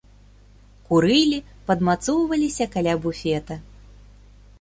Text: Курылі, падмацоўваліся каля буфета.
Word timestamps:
Курылі, 0.87 1.37
падмацоўваліся 1.67 2.65
каля 2.77 2.93
буфета. 3.05 3.59